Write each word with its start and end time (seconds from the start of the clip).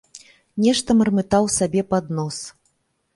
Нешта 0.63 0.95
мармытаў 1.01 1.45
сабе 1.57 1.83
пад 1.91 2.09
нос. 2.21 2.39